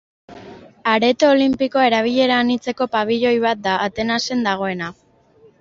Areto 0.93 1.29
Olinpikoa 1.33 1.83
erabilera-anitzeko 1.91 2.89
pabiloi 2.97 3.37
bat 3.47 3.63
da, 3.69 3.79
Atenasen 3.89 4.43
dagoena. 4.49 4.93